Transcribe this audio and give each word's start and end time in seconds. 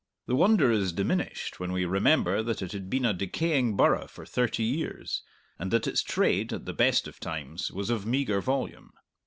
The 0.25 0.35
wonder 0.35 0.71
is 0.71 0.93
diminished 0.93 1.59
when 1.59 1.71
we 1.71 1.85
remember 1.85 2.41
that 2.41 2.63
it 2.63 2.71
had 2.71 2.89
been 2.89 3.05
a 3.05 3.13
decaying 3.13 3.75
burgh 3.77 4.09
for 4.09 4.25
thirty 4.25 4.63
years, 4.63 5.21
and 5.59 5.69
that 5.69 5.85
its 5.85 6.01
trade, 6.01 6.51
at 6.51 6.65
the 6.65 6.73
best 6.73 7.07
of 7.07 7.19
times, 7.19 7.69
was 7.71 7.91
of 7.91 8.03
meagre 8.07 8.41
volume. 8.41 8.93